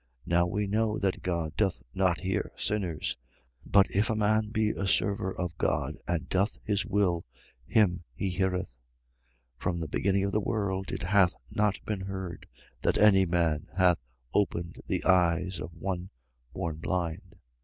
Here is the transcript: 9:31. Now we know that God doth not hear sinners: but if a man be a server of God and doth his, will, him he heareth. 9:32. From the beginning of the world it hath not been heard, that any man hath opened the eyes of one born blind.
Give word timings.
9:31. 0.25 0.27
Now 0.31 0.47
we 0.47 0.65
know 0.67 0.97
that 0.97 1.21
God 1.21 1.55
doth 1.55 1.83
not 1.93 2.21
hear 2.21 2.51
sinners: 2.57 3.15
but 3.63 3.85
if 3.91 4.09
a 4.09 4.15
man 4.15 4.49
be 4.49 4.71
a 4.71 4.87
server 4.87 5.31
of 5.31 5.55
God 5.59 5.95
and 6.07 6.27
doth 6.27 6.57
his, 6.63 6.83
will, 6.87 7.23
him 7.67 8.03
he 8.15 8.31
heareth. 8.31 8.79
9:32. 9.57 9.59
From 9.61 9.79
the 9.79 9.87
beginning 9.87 10.23
of 10.23 10.31
the 10.31 10.41
world 10.41 10.91
it 10.91 11.03
hath 11.03 11.35
not 11.51 11.77
been 11.85 12.01
heard, 12.01 12.47
that 12.81 12.97
any 12.97 13.27
man 13.27 13.67
hath 13.77 13.99
opened 14.33 14.77
the 14.87 15.03
eyes 15.03 15.59
of 15.59 15.71
one 15.75 16.09
born 16.51 16.77
blind. 16.77 17.35